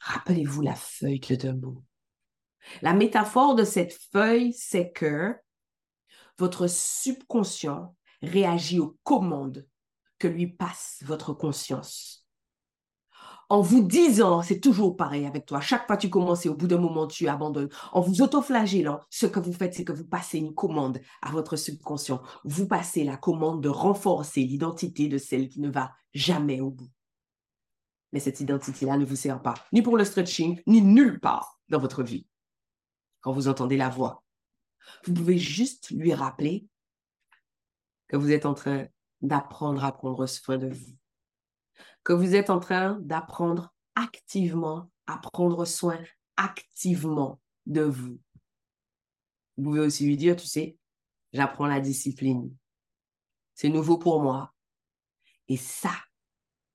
[0.00, 1.82] Rappelez-vous la feuille de debout.
[2.82, 5.34] La métaphore de cette feuille, c'est que
[6.38, 9.66] votre subconscient réagit aux commandes
[10.18, 12.26] que lui passe votre conscience.
[13.50, 16.54] En vous disant, c'est toujours pareil avec toi, chaque fois que tu commences et au
[16.54, 20.06] bout d'un moment tu abandonnes, en vous autoflagellant, ce que vous faites, c'est que vous
[20.06, 22.22] passez une commande à votre subconscient.
[22.44, 26.88] Vous passez la commande de renforcer l'identité de celle qui ne va jamais au bout
[28.14, 31.80] mais cette identité-là ne vous sert pas, ni pour le stretching, ni nulle part dans
[31.80, 32.28] votre vie.
[33.20, 34.22] Quand vous entendez la voix,
[35.04, 36.68] Vous pouvez juste lui rappeler
[38.06, 38.86] que vous êtes en train
[39.20, 40.96] d'apprendre à prendre soin de vous,
[42.04, 45.98] que vous êtes en train d'apprendre activement à prendre soin
[46.36, 48.20] activement de vous.
[49.56, 50.76] Vous pouvez aussi lui dire, tu sais,
[51.32, 52.54] j'apprends la discipline.
[53.54, 54.54] C'est nouveau pour moi.
[55.48, 55.94] Et ça,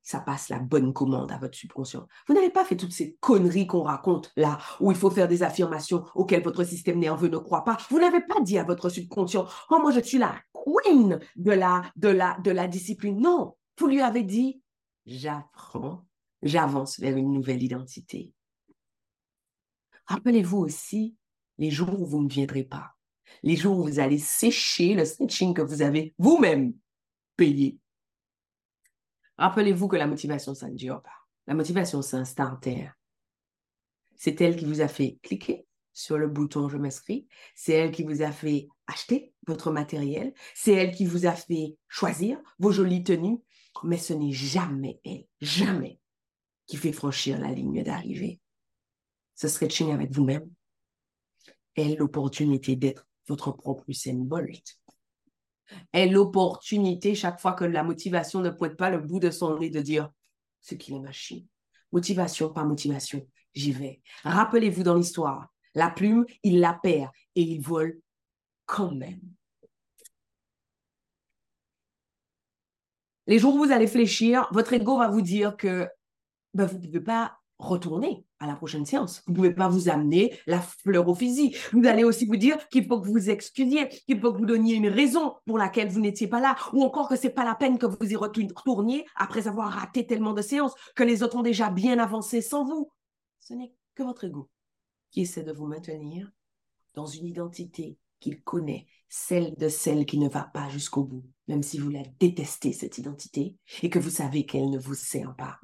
[0.09, 2.07] ça passe la bonne commande à votre subconscient.
[2.27, 5.43] Vous n'avez pas fait toutes ces conneries qu'on raconte là, où il faut faire des
[5.43, 7.77] affirmations auxquelles votre système nerveux ne croit pas.
[7.91, 11.83] Vous n'avez pas dit à votre subconscient, oh moi je suis la queen de la,
[11.95, 13.21] de la, de la discipline.
[13.21, 14.63] Non, vous lui avez dit,
[15.05, 16.07] j'apprends,
[16.41, 18.33] j'avance vers une nouvelle identité.
[20.07, 21.15] Rappelez-vous aussi
[21.59, 22.95] les jours où vous ne viendrez pas,
[23.43, 26.73] les jours où vous allez sécher le stretching que vous avez vous-même
[27.37, 27.77] payé.
[29.39, 31.09] Rappelez-vous que la motivation, ça ne dure pas.
[31.47, 32.89] La motivation, c'est un starter.
[34.15, 37.27] C'est elle qui vous a fait cliquer sur le bouton je m'inscris.
[37.55, 40.33] C'est elle qui vous a fait acheter votre matériel.
[40.53, 43.39] C'est elle qui vous a fait choisir vos jolies tenues.
[43.83, 45.99] Mais ce n'est jamais elle, jamais,
[46.67, 48.41] qui fait franchir la ligne d'arrivée
[49.39, 50.51] ce stretching avec vous-même
[51.77, 54.78] est l'opportunité d'être votre propre Usain Bolt.
[55.93, 59.69] Est l'opportunité chaque fois que la motivation ne pointe pas le bout de son nez
[59.69, 60.11] de dire
[60.61, 61.45] ce qu'il est machine.
[61.91, 64.01] Motivation par motivation, j'y vais.
[64.23, 67.99] Rappelez-vous dans l'histoire, la plume, il la perd et il vole
[68.65, 69.21] quand même.
[73.27, 75.87] Les jours où vous allez fléchir, votre ego va vous dire que
[76.53, 79.21] ben, vous ne pouvez pas retourner à la prochaine séance.
[79.25, 81.57] Vous ne pouvez pas vous amener la fleur au physique.
[81.73, 84.75] Vous allez aussi vous dire qu'il faut que vous excusiez, qu'il faut que vous donniez
[84.75, 87.77] une raison pour laquelle vous n'étiez pas là, ou encore que c'est pas la peine
[87.77, 91.69] que vous y retourniez après avoir raté tellement de séances, que les autres ont déjà
[91.69, 92.91] bien avancé sans vous.
[93.41, 94.49] Ce n'est que votre ego
[95.11, 96.31] qui essaie de vous maintenir
[96.93, 101.63] dans une identité qu'il connaît, celle de celle qui ne va pas jusqu'au bout, même
[101.63, 105.59] si vous la détestez, cette identité, et que vous savez qu'elle ne vous sert pas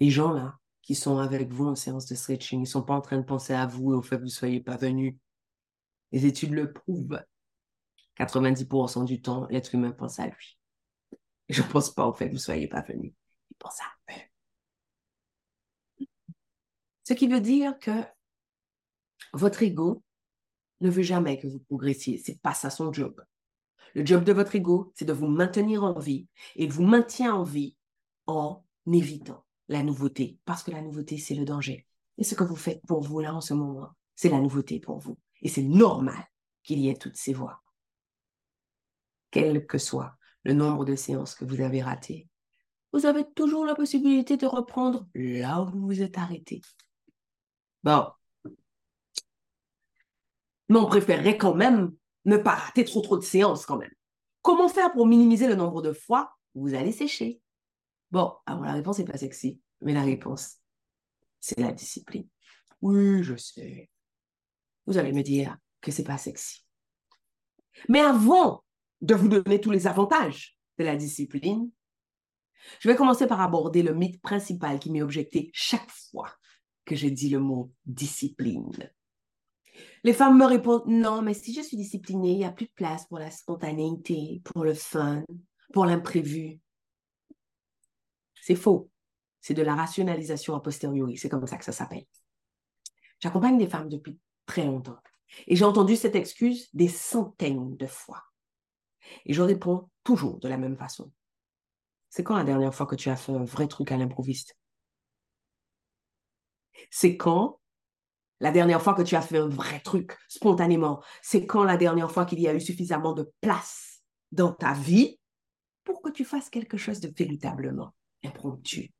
[0.00, 2.94] les gens là qui sont avec vous en séance de stretching, ils ne sont pas
[2.94, 5.18] en train de penser à vous et au fait que vous ne soyez pas venu.
[6.12, 7.22] Les études le prouvent.
[8.16, 10.58] 90% du temps, l'être humain pense à lui.
[11.48, 13.14] je ne pense pas au fait que vous ne soyez pas venu.
[13.50, 14.14] Il pense à
[16.00, 16.06] eux.
[17.04, 18.04] Ce qui veut dire que
[19.34, 20.02] votre ego
[20.80, 22.18] ne veut jamais que vous progressiez.
[22.18, 23.22] C'est pas ça son job.
[23.94, 27.34] Le job de votre ego, c'est de vous maintenir en vie et de vous maintient
[27.34, 27.76] en vie
[28.26, 31.86] en évitant la nouveauté, parce que la nouveauté, c'est le danger.
[32.16, 34.98] Et ce que vous faites pour vous là en ce moment, c'est la nouveauté pour
[34.98, 35.18] vous.
[35.42, 36.26] Et c'est normal
[36.62, 37.62] qu'il y ait toutes ces voix.
[39.30, 42.28] Quel que soit le nombre de séances que vous avez ratées,
[42.92, 46.62] vous avez toujours la possibilité de reprendre là où vous vous êtes arrêté.
[47.82, 48.06] Bon.
[50.68, 51.92] Mais on préférerait quand même
[52.24, 53.92] ne pas rater trop trop de séances quand même.
[54.42, 57.40] Comment faire pour minimiser le nombre de fois où vous allez sécher?
[58.10, 60.56] Bon, alors la réponse n'est pas sexy, mais la réponse,
[61.40, 62.26] c'est la discipline.
[62.80, 63.90] Oui, je sais.
[64.86, 66.64] Vous allez me dire que c'est pas sexy.
[67.88, 68.64] Mais avant
[69.00, 71.70] de vous donner tous les avantages de la discipline,
[72.80, 76.30] je vais commencer par aborder le mythe principal qui m'est objecté chaque fois
[76.84, 78.90] que je dis le mot discipline.
[80.02, 82.72] Les femmes me répondent non, mais si je suis disciplinée, il n'y a plus de
[82.74, 85.24] place pour la spontanéité, pour le fun,
[85.72, 86.60] pour l'imprévu.
[88.48, 88.90] C'est faux.
[89.42, 91.18] C'est de la rationalisation a posteriori.
[91.18, 92.06] C'est comme ça que ça s'appelle.
[93.20, 94.96] J'accompagne des femmes depuis très longtemps.
[95.46, 98.24] Et j'ai entendu cette excuse des centaines de fois.
[99.26, 101.12] Et je réponds toujours de la même façon.
[102.08, 104.56] C'est quand la dernière fois que tu as fait un vrai truc à l'improviste?
[106.88, 107.60] C'est quand
[108.40, 111.02] la dernière fois que tu as fait un vrai truc spontanément?
[111.20, 115.20] C'est quand la dernière fois qu'il y a eu suffisamment de place dans ta vie
[115.84, 117.92] pour que tu fasses quelque chose de véritablement
[118.24, 118.92] impromptu.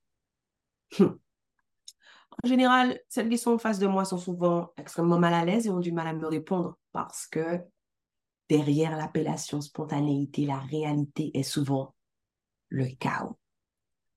[0.99, 1.19] Hum.
[2.43, 5.67] En général, celles qui sont en face de moi sont souvent extrêmement mal à l'aise
[5.67, 7.61] et ont du mal à me répondre parce que
[8.49, 11.95] derrière l'appellation spontanéité, la réalité est souvent
[12.69, 13.39] le chaos.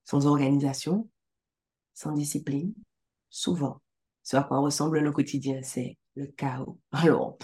[0.04, 1.10] Sans organisation,
[1.94, 2.74] sans discipline,
[3.30, 3.82] souvent,
[4.24, 6.80] ce à quoi ressemble le quotidien, c'est le chaos.
[6.92, 7.38] Alors,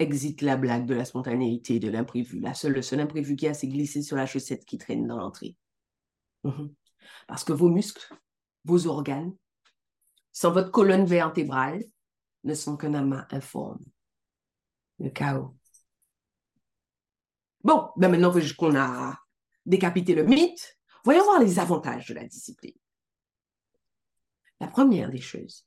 [0.00, 2.40] exit la blague de la spontanéité, de l'imprévu.
[2.40, 5.18] La seule, le seul imprévu qui a, c'est glisser sur la chaussette qui traîne dans
[5.18, 5.56] l'entrée.
[6.44, 6.74] Mhm.
[7.26, 8.14] Parce que vos muscles,
[8.64, 9.34] vos organes,
[10.32, 11.82] sans votre colonne vertébrale,
[12.44, 13.84] ne sont qu'un amas informe.
[14.98, 15.54] Le chaos.
[17.62, 19.18] Bon, ben maintenant qu'on a
[19.66, 22.74] décapité le mythe, voyons voir les avantages de la discipline.
[24.60, 25.66] La première des choses,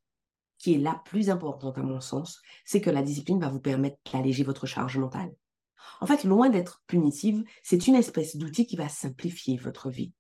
[0.58, 3.98] qui est la plus importante à mon sens, c'est que la discipline va vous permettre
[4.12, 5.34] d'alléger votre charge mentale.
[6.00, 10.14] En fait, loin d'être punitive, c'est une espèce d'outil qui va simplifier votre vie.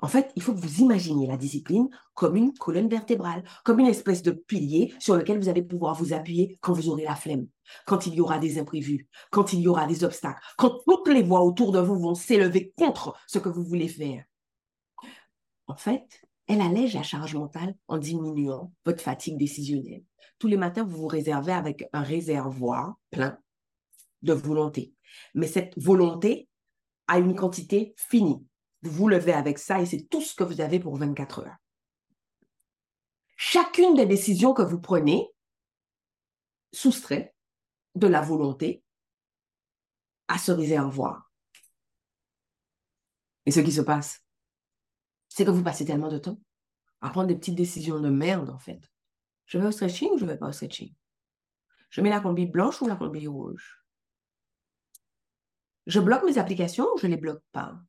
[0.00, 3.86] En fait, il faut que vous imaginiez la discipline comme une colonne vertébrale, comme une
[3.86, 7.46] espèce de pilier sur lequel vous allez pouvoir vous appuyer quand vous aurez la flemme,
[7.86, 11.22] quand il y aura des imprévus, quand il y aura des obstacles, quand toutes les
[11.22, 14.24] voix autour de vous vont s'élever contre ce que vous voulez faire.
[15.66, 20.02] En fait, elle allège la charge mentale en diminuant votre fatigue décisionnelle.
[20.38, 23.38] Tous les matins, vous vous réservez avec un réservoir plein
[24.22, 24.92] de volonté.
[25.34, 26.48] Mais cette volonté
[27.06, 28.44] a une quantité finie.
[28.82, 31.56] Vous vous levez avec ça et c'est tout ce que vous avez pour 24 heures.
[33.36, 35.28] Chacune des décisions que vous prenez
[36.72, 37.34] soustrait
[37.94, 38.82] de la volonté
[40.28, 41.30] à ce réservoir.
[43.46, 44.24] Et ce qui se passe,
[45.28, 46.40] c'est que vous passez tellement de temps
[47.00, 48.80] à prendre des petites décisions de merde, en fait.
[49.46, 50.94] Je vais au stretching ou je ne vais pas au stretching?
[51.88, 53.84] Je mets la combi blanche ou la combi rouge?
[55.86, 57.80] Je bloque mes applications ou je ne les bloque pas?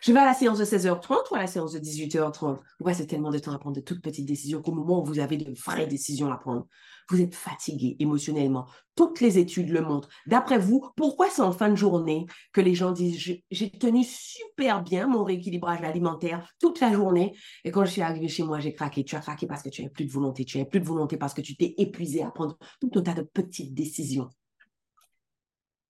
[0.00, 3.06] Je vais à la séance de 16h30 ou à la séance de 18h30 Vous passez
[3.06, 5.52] tellement de temps à prendre de toutes petites décisions qu'au moment où vous avez de
[5.52, 6.66] vraies décisions à prendre,
[7.10, 8.66] vous êtes fatigué émotionnellement.
[8.94, 10.08] Toutes les études le montrent.
[10.26, 13.18] D'après vous, pourquoi c'est en fin de journée que les gens disent
[13.50, 18.28] j'ai tenu super bien mon rééquilibrage alimentaire toute la journée et quand je suis arrivée
[18.28, 19.04] chez moi, j'ai craqué.
[19.04, 20.46] Tu as craqué parce que tu n'as plus de volonté.
[20.46, 23.14] Tu n'as plus de volonté parce que tu t'es épuisé à prendre tout un tas
[23.14, 24.30] de petites décisions.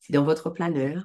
[0.01, 1.05] Si dans votre planeur,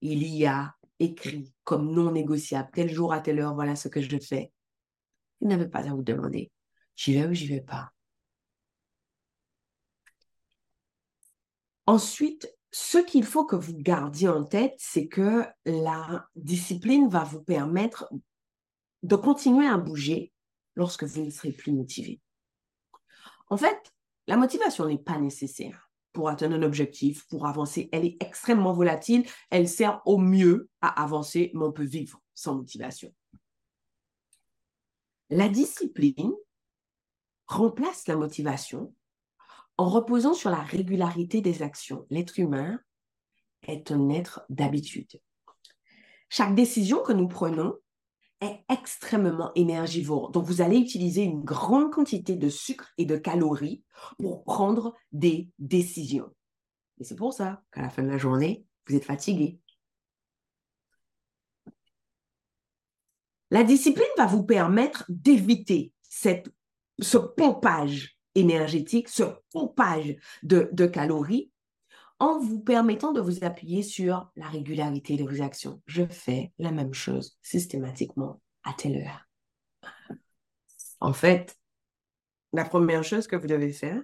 [0.00, 4.00] il y a écrit comme non négociable, tel jour à telle heure, voilà ce que
[4.00, 4.52] je fais.
[5.40, 6.50] Vous n'avez pas à vous demander,
[6.96, 7.90] j'y vais ou j'y vais pas?
[11.86, 17.42] Ensuite, ce qu'il faut que vous gardiez en tête, c'est que la discipline va vous
[17.42, 18.10] permettre
[19.02, 20.32] de continuer à bouger
[20.74, 22.20] lorsque vous ne serez plus motivé.
[23.48, 23.92] En fait,
[24.26, 27.90] la motivation n'est pas nécessaire pour atteindre un objectif, pour avancer.
[27.92, 29.26] Elle est extrêmement volatile.
[29.50, 33.12] Elle sert au mieux à avancer, mais on peut vivre sans motivation.
[35.28, 36.32] La discipline
[37.46, 38.94] remplace la motivation
[39.76, 42.06] en reposant sur la régularité des actions.
[42.08, 42.78] L'être humain
[43.66, 45.20] est un être d'habitude.
[46.28, 47.74] Chaque décision que nous prenons
[48.68, 50.30] extrêmement énergivore.
[50.30, 53.82] Donc, vous allez utiliser une grande quantité de sucre et de calories
[54.18, 56.30] pour prendre des décisions.
[57.00, 59.58] Et c'est pour ça qu'à la fin de la journée, vous êtes fatigué.
[63.50, 71.50] La discipline va vous permettre d'éviter ce pompage énergétique, ce pompage de calories
[72.24, 75.82] en vous permettant de vous appuyer sur la régularité de vos actions.
[75.84, 79.28] Je fais la même chose systématiquement à telle heure.
[81.00, 81.54] En fait,
[82.54, 84.02] la première chose que vous devez faire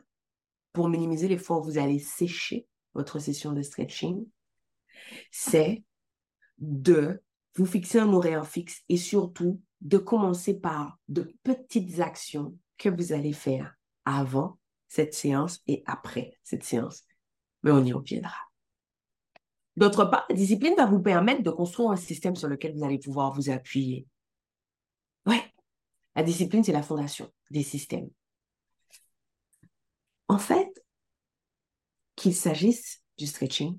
[0.75, 4.27] pour minimiser les fois où vous allez sécher votre session de stretching,
[5.31, 5.83] c'est
[6.59, 7.23] de
[7.57, 13.15] vous fixer un horaire fixe et surtout de commencer par de petites actions que vous
[13.15, 17.05] allez faire avant cette séance et après cette séance
[17.63, 18.37] mais on y reviendra.
[19.77, 22.99] D'autre part, la discipline va vous permettre de construire un système sur lequel vous allez
[22.99, 24.07] pouvoir vous appuyer.
[25.27, 25.43] Ouais,
[26.17, 28.11] la discipline, c'est la fondation des systèmes.
[30.29, 30.69] En fait,
[32.17, 33.79] qu'il s'agisse du stretching,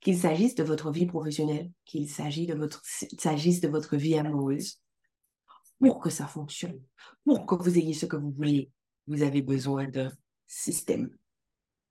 [0.00, 4.80] qu'il s'agisse de votre vie professionnelle, qu'il s'agisse de votre, de votre vie amoureuse,
[5.78, 6.80] pour que ça fonctionne,
[7.24, 8.70] pour que vous ayez ce que vous voulez,
[9.06, 10.10] vous avez besoin d'un
[10.46, 11.16] système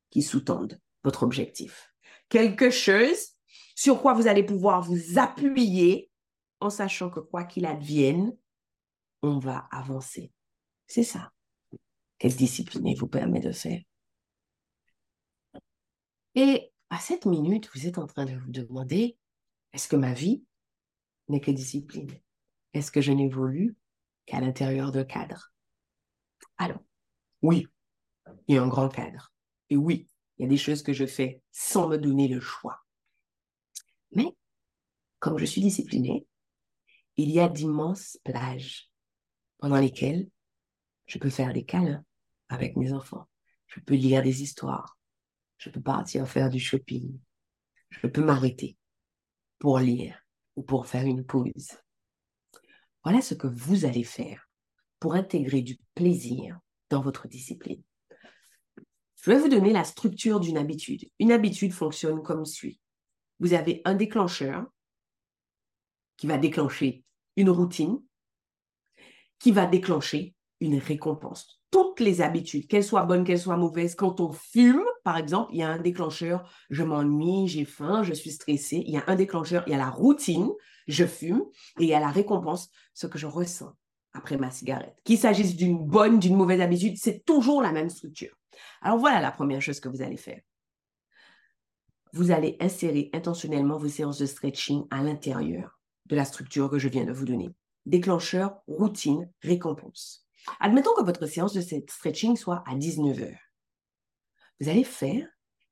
[0.09, 1.93] qui sous-tende votre objectif.
[2.27, 3.37] Quelque chose
[3.75, 6.11] sur quoi vous allez pouvoir vous appuyer
[6.59, 8.35] en sachant que quoi qu'il advienne,
[9.21, 10.33] on va avancer.
[10.85, 11.31] C'est ça
[12.17, 13.81] Quelle discipline vous permet de faire.
[16.35, 19.17] Et à cette minute, vous êtes en train de vous demander,
[19.71, 20.43] est-ce que ma vie
[21.29, 22.11] n'est que discipline?
[22.73, 23.77] Est-ce que je n'évolue
[24.25, 25.53] qu'à l'intérieur de cadre?
[26.57, 26.83] Alors,
[27.41, 27.65] oui,
[28.49, 29.31] il y a un grand cadre.
[29.69, 30.07] Et oui,
[30.37, 32.79] il y a des choses que je fais sans me donner le choix.
[34.11, 34.35] Mais,
[35.19, 36.27] comme je suis disciplinée,
[37.15, 38.91] il y a d'immenses plages
[39.57, 40.29] pendant lesquelles
[41.07, 42.03] je peux faire des câlins
[42.49, 43.27] avec mes enfants.
[43.67, 44.97] Je peux lire des histoires.
[45.57, 47.19] Je peux partir faire du shopping.
[47.89, 48.77] Je peux m'arrêter
[49.59, 50.19] pour lire
[50.55, 51.71] ou pour faire une pause.
[53.03, 54.49] Voilà ce que vous allez faire
[54.99, 56.59] pour intégrer du plaisir
[56.89, 57.81] dans votre discipline.
[59.23, 61.09] Je vais vous donner la structure d'une habitude.
[61.19, 62.79] Une habitude fonctionne comme suit.
[63.39, 64.65] Vous avez un déclencheur
[66.17, 67.03] qui va déclencher
[67.35, 67.99] une routine,
[69.39, 71.61] qui va déclencher une récompense.
[71.69, 73.93] toutes les habitudes, qu'elles soient bonnes, qu'elles soient mauvaises.
[73.93, 78.13] Quand on fume, par exemple, il y a un déclencheur, je m'ennuie, j'ai faim, je
[78.13, 78.83] suis stressée.
[78.85, 80.49] Il y a un déclencheur, il y a la routine,
[80.87, 81.43] je fume,
[81.79, 83.73] et il y a la récompense, ce que je ressens
[84.13, 84.95] après ma cigarette.
[85.03, 88.36] Qu'il s'agisse d'une bonne, d'une mauvaise habitude, c'est toujours la même structure.
[88.81, 90.41] Alors voilà la première chose que vous allez faire.
[92.13, 96.87] Vous allez insérer intentionnellement vos séances de stretching à l'intérieur de la structure que je
[96.87, 97.49] viens de vous donner.
[97.85, 100.25] Déclencheur, routine, récompense.
[100.59, 103.37] Admettons que votre séance de stretching soit à 19h.
[104.59, 105.27] Vous allez faire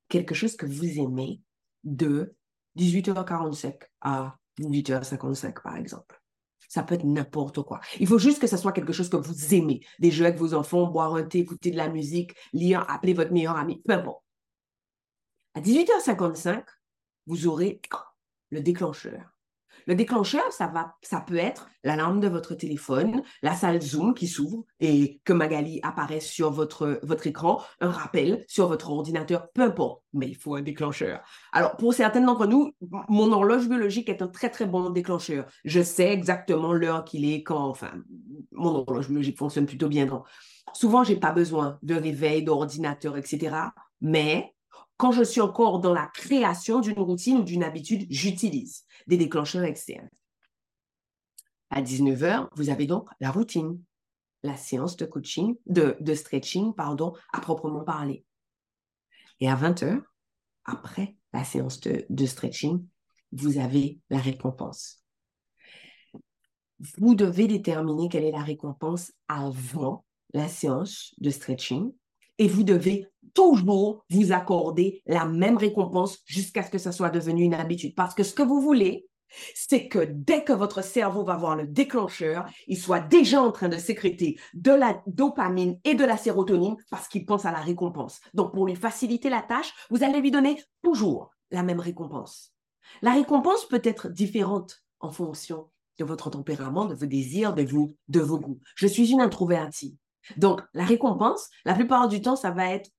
[0.08, 1.40] quelque chose que vous aimez
[1.84, 2.36] de
[2.78, 6.22] 18h45 à 18h55, par exemple.
[6.68, 7.80] Ça peut être n'importe quoi.
[8.00, 9.80] Il faut juste que ce soit quelque chose que vous aimez.
[9.98, 13.32] Des jeux avec vos enfants, boire un thé, écouter de la musique, lire, appeler votre
[13.32, 14.22] meilleur ami, peu importe.
[15.54, 16.64] À 18h55,
[17.26, 17.80] vous aurez
[18.50, 19.35] le déclencheur.
[19.86, 24.26] Le déclencheur, ça, va, ça peut être l'alarme de votre téléphone, la salle Zoom qui
[24.26, 29.62] s'ouvre et que Magali apparaît sur votre, votre écran, un rappel sur votre ordinateur, peu
[29.62, 31.20] importe, mais il faut un déclencheur.
[31.52, 32.72] Alors, pour certaines d'entre nous,
[33.08, 35.46] mon horloge biologique est un très, très bon déclencheur.
[35.64, 37.92] Je sais exactement l'heure qu'il est quand, enfin,
[38.50, 40.06] mon horloge biologique fonctionne plutôt bien.
[40.72, 43.56] Souvent, je n'ai pas besoin de réveil, d'ordinateur, etc.
[44.00, 44.55] Mais
[44.96, 49.64] quand je suis encore dans la création d'une routine ou d'une habitude, j'utilise des déclencheurs
[49.64, 50.08] externes.
[51.70, 53.82] À 19h, vous avez donc la routine,
[54.42, 58.24] la séance de coaching, de, stretching, pardon, à proprement parler.
[59.40, 60.00] Et à 20h,
[60.64, 62.86] après la séance de stretching,
[63.32, 65.02] vous avez la récompense.
[66.98, 71.92] Vous devez déterminer quelle est la récompense avant la séance de stretching
[72.38, 77.44] et vous devez toujours vous accorder la même récompense jusqu'à ce que ça soit devenu
[77.44, 77.94] une habitude.
[77.94, 79.06] Parce que ce que vous voulez,
[79.54, 83.68] c'est que dès que votre cerveau va voir le déclencheur, il soit déjà en train
[83.68, 88.20] de sécréter de la dopamine et de la sérotonine parce qu'il pense à la récompense.
[88.34, 92.52] Donc, pour lui faciliter la tâche, vous allez lui donner toujours la même récompense.
[93.02, 95.68] La récompense peut être différente en fonction
[95.98, 98.60] de votre tempérament, de vos désirs, de, vous, de vos goûts.
[98.74, 99.96] Je suis une introvertie.
[100.36, 102.90] Donc, la récompense, la plupart du temps, ça va être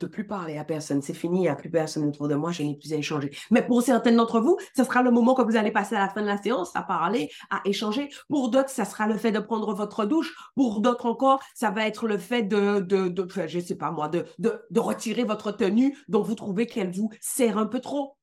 [0.00, 1.00] de plus parler à personne.
[1.00, 3.30] C'est fini, il n'y a plus personne autour de moi, je n'ai plus à échanger.
[3.50, 6.08] Mais pour certaines d'entre vous, ce sera le moment que vous allez passer à la
[6.08, 8.10] fin de la séance à parler, à échanger.
[8.28, 10.36] Pour d'autres, ça sera le fait de prendre votre douche.
[10.54, 14.08] Pour d'autres encore, ça va être le fait de, de, de je sais pas moi,
[14.08, 18.16] de retirer votre tenue dont vous trouvez qu'elle vous sert un peu trop.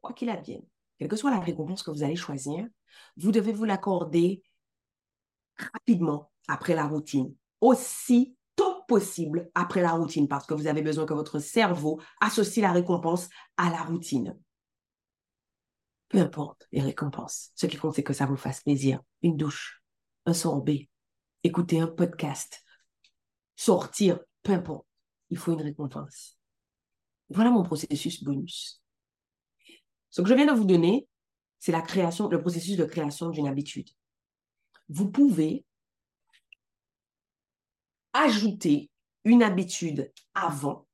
[0.00, 0.62] Quoi qu'il advienne,
[0.98, 2.66] quelle que soit la récompense que vous allez choisir,
[3.16, 4.42] vous devez vous l'accorder
[5.56, 11.06] rapidement après la routine aussi tôt possible après la routine parce que vous avez besoin
[11.06, 14.36] que votre cerveau associe la récompense à la routine.
[16.08, 17.50] Peu importe les récompenses.
[17.54, 19.00] Ce qui compte, c'est que ça vous fasse plaisir.
[19.22, 19.82] Une douche,
[20.26, 20.88] un sorbet,
[21.44, 22.64] écouter un podcast,
[23.56, 24.86] sortir, peu importe.
[25.30, 26.38] Il faut une récompense.
[27.28, 28.82] Voilà mon processus bonus.
[30.10, 31.06] Ce que je viens de vous donner,
[31.58, 33.90] c'est la création, le processus de création d'une habitude.
[34.88, 35.64] Vous pouvez
[38.12, 38.90] ajouter
[39.24, 40.86] une habitude avant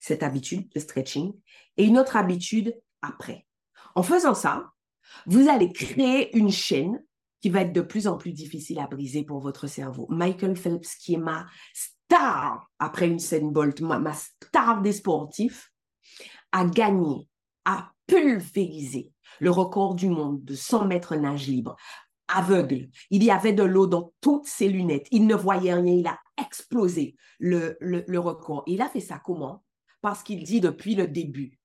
[0.00, 1.32] cette habitude de stretching
[1.76, 3.46] et une autre habitude après.
[3.94, 4.72] En faisant ça,
[5.26, 7.02] vous allez créer une chaîne
[7.40, 10.06] qui va être de plus en plus difficile à briser pour votre cerveau.
[10.10, 15.70] Michael Phelps, qui est ma star après une scène Bolt, ma, star des sportifs,
[16.52, 17.28] a gagné,
[17.64, 21.76] a pulvérisé le record du monde de 100 mètres nage libre
[22.28, 22.88] aveugle.
[23.10, 25.06] Il y avait de l'eau dans toutes ses lunettes.
[25.10, 25.94] Il ne voyait rien.
[25.94, 28.62] Il a explosé le, le, record.
[28.66, 29.62] Il a fait ça comment?
[30.00, 31.58] Parce qu'il dit depuis le début,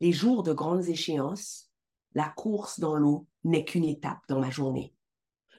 [0.00, 1.70] les jours de grandes échéances,
[2.14, 4.94] la course dans l'eau n'est qu'une étape dans ma journée.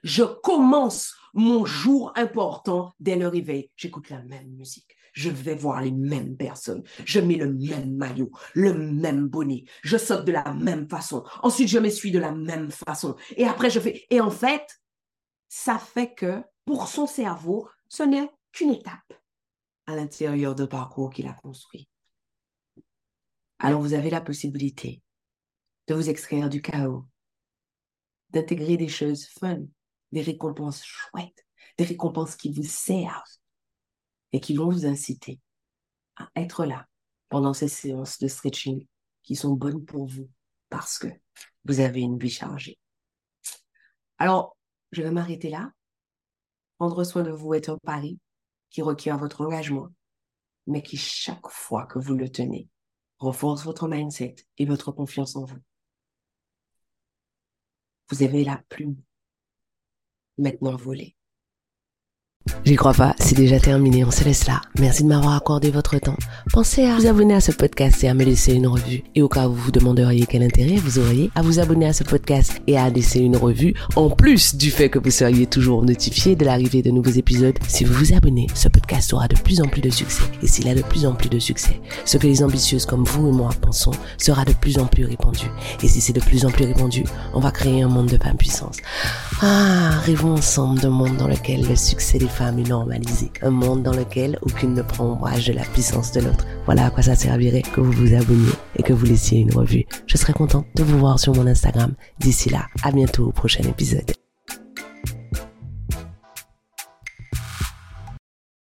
[0.04, 3.72] Je commence mon jour important dès le réveil.
[3.76, 6.84] J'écoute la même musique je vais voir les mêmes personnes.
[7.06, 9.64] Je mets le même maillot, le même bonnet.
[9.84, 11.24] Je saute de la même façon.
[11.44, 13.16] Ensuite, je m'essuie de la même façon.
[13.38, 14.06] Et après, je fais...
[14.10, 14.82] Et en fait,
[15.48, 19.14] ça fait que pour son cerveau, ce n'est qu'une étape
[19.86, 21.88] à l'intérieur du parcours qu'il a construit.
[23.60, 25.04] Alors, vous avez la possibilité
[25.86, 27.06] de vous extraire du chaos,
[28.32, 29.60] d'intégrer des choses fun,
[30.12, 31.46] des récompenses chouettes,
[31.78, 33.38] des récompenses qui vous servent
[34.32, 35.40] et qui vont vous inciter
[36.16, 36.88] à être là
[37.30, 38.88] pendant ces séances de stretching
[39.22, 40.32] qui sont bonnes pour vous
[40.70, 41.10] parce que
[41.66, 42.80] vous avez une vie chargée.
[44.18, 44.58] Alors,
[44.92, 45.72] je vais m'arrêter là.
[46.78, 48.20] Prendre soin de vous est un pari
[48.70, 49.90] qui requiert votre engagement,
[50.68, 52.68] mais qui chaque fois que vous le tenez,
[53.20, 55.60] renforce votre mindset et votre confiance en vous.
[58.10, 59.02] Vous avez la plume.
[60.38, 61.16] Maintenant volée.
[62.66, 64.62] J'y crois pas, c'est déjà terminé, on se laisse là.
[64.80, 66.18] Merci de m'avoir accordé votre temps.
[66.52, 69.04] Pensez à vous abonner à ce podcast et à me laisser une revue.
[69.16, 71.94] Et au cas où vous vous demanderiez quel intérêt vous auriez à vous abonner à
[71.94, 75.84] ce podcast et à laisser une revue, en plus du fait que vous seriez toujours
[75.84, 79.62] notifié de l'arrivée de nouveaux épisodes, si vous vous abonnez, ce podcast aura de plus
[79.62, 80.24] en plus de succès.
[80.42, 83.28] Et s'il a de plus en plus de succès, ce que les ambitieuses comme vous
[83.28, 85.48] et moi pensons sera de plus en plus répandu.
[85.82, 88.38] Et si c'est de plus en plus répandu, on va créer un monde de femmes
[88.38, 88.78] puissance.
[89.42, 93.32] Ah, rêvons ensemble d'un monde dans lequel le succès des femmes est normalisé.
[93.42, 96.46] Un monde dans lequel aucune ne prend ombrage de la puissance de l'autre.
[96.66, 99.86] Voilà à quoi ça servirait que vous vous abonniez et que vous laissiez une revue.
[100.08, 101.94] Je serai contente de vous voir sur mon Instagram.
[102.20, 104.12] D'ici là, à bientôt au prochain épisode.